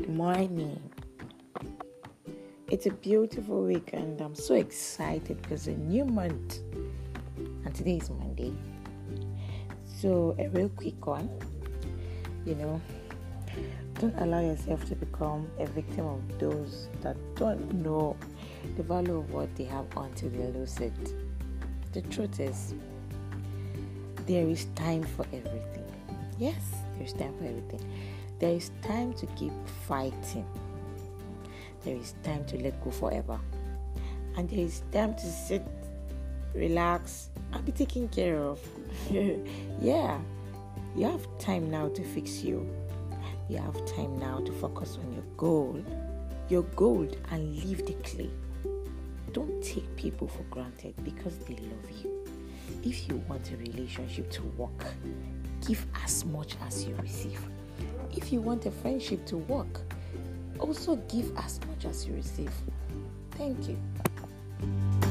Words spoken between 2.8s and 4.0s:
a beautiful week,